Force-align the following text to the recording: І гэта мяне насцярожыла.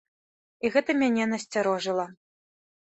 І 0.65 0.71
гэта 0.77 0.97
мяне 1.03 1.23
насцярожыла. 1.35 2.11